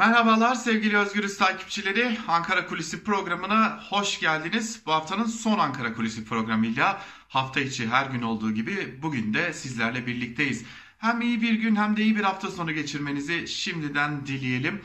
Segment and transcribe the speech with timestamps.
[0.00, 2.18] Merhabalar sevgili Özgürüz takipçileri.
[2.28, 4.80] Ankara Kulisi programına hoş geldiniz.
[4.86, 10.06] Bu haftanın son Ankara Kulisi programıyla hafta içi her gün olduğu gibi bugün de sizlerle
[10.06, 10.64] birlikteyiz.
[10.98, 14.82] Hem iyi bir gün hem de iyi bir hafta sonu geçirmenizi şimdiden dileyelim.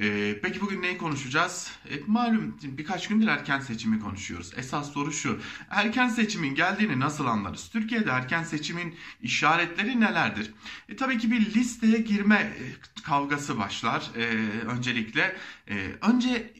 [0.00, 1.70] Ee, peki bugün neyi konuşacağız?
[1.90, 4.52] E, malum birkaç gündür erken seçimi konuşuyoruz.
[4.56, 5.40] Esas soru şu.
[5.70, 7.68] Erken seçimin geldiğini nasıl anlarız?
[7.68, 10.50] Türkiye'de erken seçimin işaretleri nelerdir?
[10.88, 12.62] E, tabii ki bir listeye girme e,
[13.02, 14.10] kavgası başlar.
[14.16, 14.22] E,
[14.66, 15.36] öncelikle
[15.68, 16.52] e, önce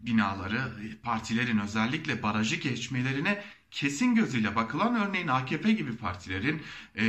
[0.00, 0.60] binaları,
[1.02, 6.62] partilerin özellikle barajı geçmelerine kesin gözüyle bakılan örneğin AKP gibi partilerin
[6.94, 7.04] e,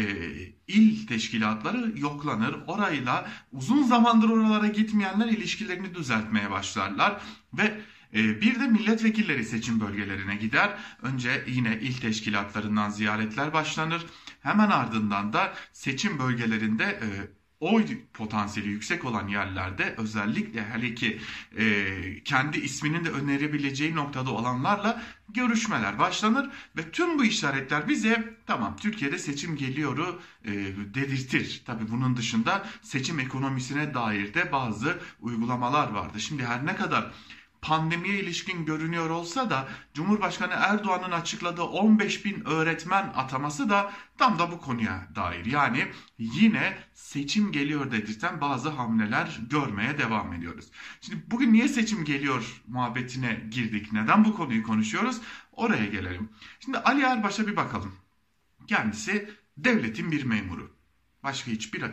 [0.68, 2.56] il teşkilatları yoklanır.
[2.68, 7.22] Orayla uzun zamandır oralara gitmeyenler ilişkilerini düzeltmeye başlarlar
[7.54, 7.82] ve
[8.14, 10.78] e, bir de milletvekilleri seçim bölgelerine gider.
[11.02, 14.06] Önce yine il teşkilatlarından ziyaretler başlanır.
[14.42, 17.08] Hemen ardından da seçim bölgelerinde e,
[17.60, 21.20] oy potansiyeli yüksek olan yerlerde özellikle hele ki
[21.58, 28.76] e, kendi isminin de önerebileceği noktada olanlarla görüşmeler başlanır ve tüm bu işaretler bize tamam
[28.78, 30.52] Türkiye'de seçim geliyoru e,
[30.94, 31.62] dedirtir.
[31.66, 36.20] Tabi bunun dışında seçim ekonomisine dair de bazı uygulamalar vardı.
[36.20, 37.12] Şimdi her ne kadar
[37.62, 44.52] pandemiye ilişkin görünüyor olsa da Cumhurbaşkanı Erdoğan'ın açıkladığı 15 bin öğretmen ataması da tam da
[44.52, 45.46] bu konuya dair.
[45.46, 50.66] Yani yine seçim geliyor dedirten bazı hamleler görmeye devam ediyoruz.
[51.02, 53.94] Şimdi bugün niye seçim geliyor muhabbetine girdik?
[53.94, 55.22] Neden bu konuyu konuşuyoruz?
[55.52, 56.30] Oraya gelelim.
[56.60, 57.96] Şimdi Ali Erbaş'a bir bakalım.
[58.68, 60.80] Kendisi devletin bir memuru.
[61.24, 61.90] Başka hiçbir e,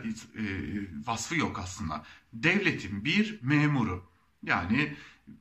[1.07, 2.03] vasfı yok aslında.
[2.33, 4.09] Devletin bir memuru.
[4.43, 4.95] Yani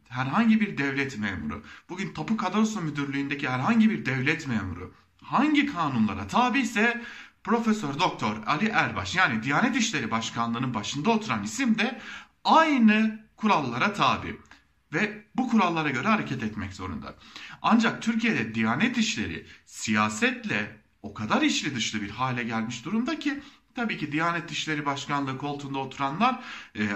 [0.08, 6.60] herhangi bir devlet memuru, bugün Tapu Kadastro Müdürlüğü'ndeki herhangi bir devlet memuru hangi kanunlara tabi
[6.60, 7.02] ise
[7.44, 12.00] Profesör Doktor Ali Erbaş yani Diyanet İşleri Başkanlığı'nın başında oturan isim de
[12.44, 14.40] aynı kurallara tabi
[14.92, 17.14] ve bu kurallara göre hareket etmek zorunda.
[17.62, 23.42] Ancak Türkiye'de Diyanet İşleri siyasetle o kadar içli dışlı bir hale gelmiş durumda ki
[23.74, 26.40] tabii ki Diyanet İşleri Başkanlığı koltuğunda oturanlar
[26.78, 26.88] e,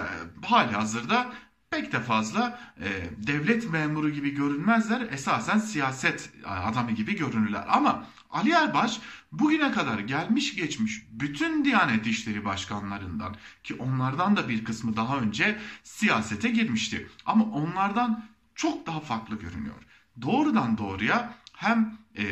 [0.45, 1.33] hali hazırda
[1.71, 2.87] pek de fazla e,
[3.27, 5.01] devlet memuru gibi görünmezler.
[5.11, 7.65] Esasen siyaset adamı gibi görünürler.
[7.67, 8.99] Ama Ali Erbaş
[9.31, 15.57] bugüne kadar gelmiş geçmiş bütün Diyanet İşleri Başkanlarından ki onlardan da bir kısmı daha önce
[15.83, 17.07] siyasete girmişti.
[17.25, 19.83] Ama onlardan çok daha farklı görünüyor.
[20.21, 22.25] Doğrudan doğruya hem e,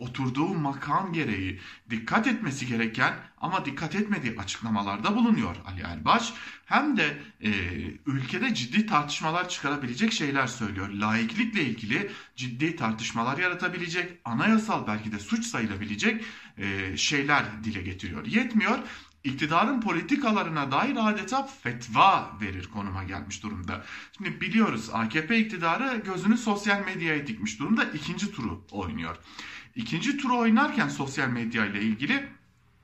[0.00, 1.60] oturduğu makam gereği
[1.90, 6.32] dikkat etmesi gereken ama dikkat etmediği açıklamalarda bulunuyor Ali Erbaş.
[6.66, 7.50] Hem de e,
[8.06, 10.88] ülkede ciddi tartışmalar çıkarabilecek şeyler söylüyor.
[10.88, 16.24] Laiklikle ilgili ciddi tartışmalar yaratabilecek, anayasal belki de suç sayılabilecek
[16.58, 18.26] e, şeyler dile getiriyor.
[18.26, 18.78] Yetmiyor
[19.24, 23.84] iktidarın politikalarına dair adeta fetva verir konuma gelmiş durumda.
[24.16, 29.16] Şimdi biliyoruz AKP iktidarı gözünü sosyal medyaya dikmiş durumda ikinci turu oynuyor.
[29.76, 32.28] İkinci turu oynarken sosyal medya ile ilgili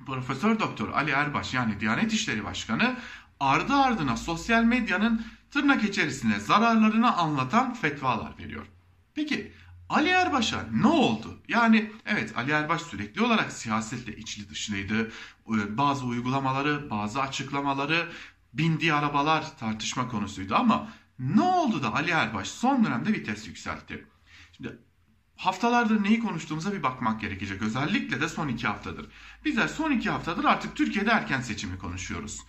[0.07, 2.97] Profesör Doktor Ali Erbaş yani Diyanet İşleri Başkanı
[3.41, 8.67] ardı ardına sosyal medyanın tırnak içerisinde zararlarını anlatan fetvalar veriyor.
[9.15, 9.53] Peki
[9.89, 11.39] Ali Erbaş'a ne oldu?
[11.49, 15.13] Yani evet Ali Erbaş sürekli olarak siyasetle içli dışlıydı.
[15.49, 18.09] Ee, bazı uygulamaları, bazı açıklamaları,
[18.53, 24.07] bindiği arabalar tartışma konusuydu ama ne oldu da Ali Erbaş son dönemde vites yükseltti?
[24.53, 24.79] Şimdi
[25.41, 27.63] haftalardır neyi konuştuğumuza bir bakmak gerekecek.
[27.63, 29.07] Özellikle de son iki haftadır.
[29.45, 32.41] Bizler son iki haftadır artık Türkiye'de erken seçimi konuşuyoruz.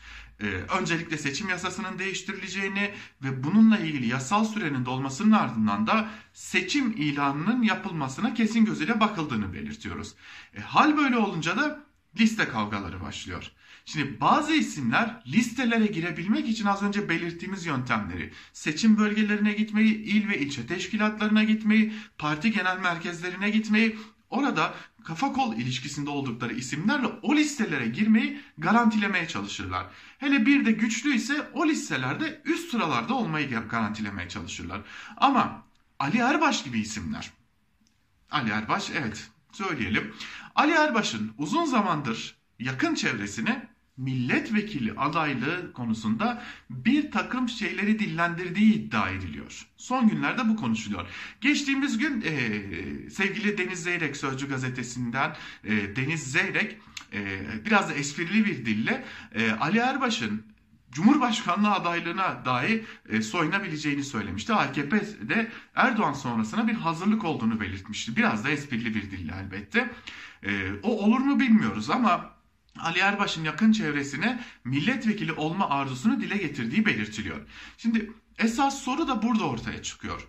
[0.41, 0.45] Ee,
[0.79, 2.93] öncelikle seçim yasasının değiştirileceğini
[3.23, 10.15] ve bununla ilgili yasal sürenin dolmasının ardından da seçim ilanının yapılmasına kesin gözüyle bakıldığını belirtiyoruz.
[10.53, 11.79] E, hal böyle olunca da
[12.19, 13.51] liste kavgaları başlıyor.
[13.85, 20.39] Şimdi bazı isimler listelere girebilmek için az önce belirttiğimiz yöntemleri, seçim bölgelerine gitmeyi, il ve
[20.39, 23.97] ilçe teşkilatlarına gitmeyi, parti genel merkezlerine gitmeyi,
[24.29, 24.73] orada
[25.03, 29.87] kafa kol ilişkisinde oldukları isimlerle o listelere girmeyi garantilemeye çalışırlar.
[30.17, 34.81] Hele bir de güçlü ise o listelerde üst sıralarda olmayı garantilemeye çalışırlar.
[35.17, 35.63] Ama
[35.99, 37.31] Ali Erbaş gibi isimler,
[38.31, 40.13] Ali Erbaş evet söyleyelim.
[40.55, 49.67] Ali Erbaş'ın uzun zamandır yakın çevresine milletvekili adaylığı konusunda bir takım şeyleri dillendirdiği iddia ediliyor.
[49.77, 51.07] Son günlerde bu konuşuluyor.
[51.41, 56.77] Geçtiğimiz gün e, sevgili Deniz Zeyrek Sözcü gazetesinden e, Deniz Zeyrek
[57.13, 59.03] e, biraz da esprili bir dille
[59.35, 60.43] e, Ali Erbaş'ın
[60.91, 64.53] Cumhurbaşkanlığı adaylığına dahi e, soyunabileceğini söylemişti.
[64.53, 68.15] AKP de Erdoğan sonrasına bir hazırlık olduğunu belirtmişti.
[68.15, 69.89] Biraz da esprili bir dille elbette.
[70.43, 72.33] E, o olur mu bilmiyoruz ama
[72.79, 77.41] Ali Erbaş'ın yakın çevresine milletvekili olma arzusunu dile getirdiği belirtiliyor.
[77.77, 80.27] Şimdi esas soru da burada ortaya çıkıyor.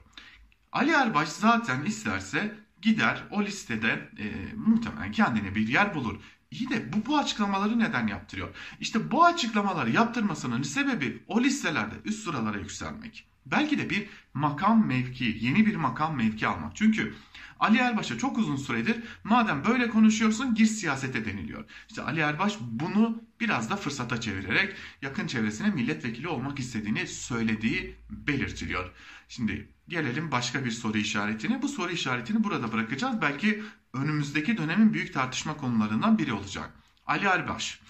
[0.73, 6.20] Ali Erbaş zaten isterse gider o listede e, muhtemelen kendine bir yer bulur.
[6.52, 8.49] İyi de bu, bu açıklamaları neden yaptırıyor?
[8.81, 13.26] İşte bu açıklamaları yaptırmasının sebebi o listelerde üst sıralara yükselmek.
[13.46, 16.76] Belki de bir makam mevki, yeni bir makam mevki almak.
[16.76, 17.14] Çünkü
[17.60, 21.64] Ali Erbaş'a çok uzun süredir madem böyle konuşuyorsun gir siyasete deniliyor.
[21.88, 28.90] İşte Ali Erbaş bunu biraz da fırsata çevirerek yakın çevresine milletvekili olmak istediğini söylediği belirtiliyor.
[29.28, 31.62] Şimdi gelelim başka bir soru işaretine.
[31.62, 33.23] Bu soru işaretini burada bırakacağız.
[33.23, 33.62] Belki
[33.94, 36.71] önümüzdeki dönemin büyük tartışma konularından biri olacak.
[37.06, 37.81] Ali Erbaş,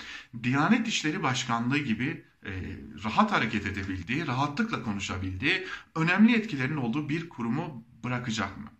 [0.42, 2.50] Diyanet İşleri Başkanlığı gibi e,
[3.04, 8.70] rahat hareket edebildiği, rahatlıkla konuşabildiği, önemli etkilerin olduğu bir kurumu bırakacak mı?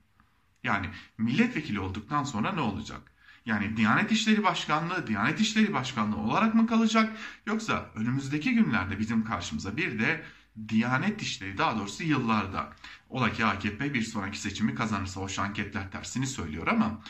[0.65, 0.87] Yani
[1.19, 3.13] milletvekili olduktan sonra ne olacak?
[3.47, 7.17] Yani Diyanet İşleri Başkanlığı, Diyanet İşleri Başkanlığı olarak mı kalacak?
[7.47, 10.23] Yoksa önümüzdeki günlerde bizim karşımıza bir de
[10.69, 12.73] Diyanet İşleri daha doğrusu yıllarda
[13.09, 17.01] ola ki AKP bir sonraki seçimi kazanırsa o anketler tersini söylüyor ama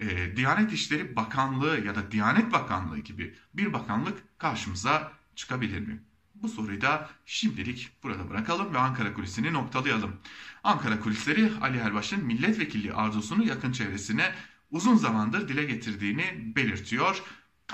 [0.00, 6.02] e, Diyanet İşleri Bakanlığı ya da Diyanet Bakanlığı gibi bir bakanlık karşımıza çıkabilir mi?
[6.34, 10.16] Bu soruyu da şimdilik burada bırakalım ve Ankara Kulisi'ni noktalayalım.
[10.64, 14.34] Ankara Kulisleri Ali Erbaş'ın milletvekilliği arzusunu yakın çevresine
[14.70, 17.22] uzun zamandır dile getirdiğini belirtiyor.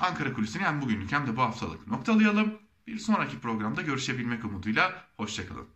[0.01, 2.64] Ankara Kulisi'ni hem bugünlük hem de bu haftalık noktalayalım.
[2.87, 5.74] Bir sonraki programda görüşebilmek umuduyla hoşçakalın.